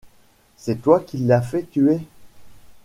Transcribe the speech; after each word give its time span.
C’est 0.57 0.81
toi 0.81 0.99
qui 0.99 1.19
l’as 1.19 1.43
fait 1.43 1.61
tuer! 1.69 1.99